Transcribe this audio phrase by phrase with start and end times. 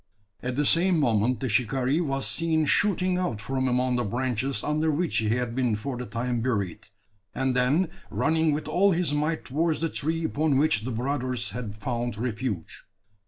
[0.41, 4.89] At the same moment the shikaree was seen shooting out from among the branches under
[4.89, 6.87] which he had been for the time buried;
[7.35, 11.77] and, then running with all his might towards the tree upon which the brothers had
[11.77, 12.83] found refuge.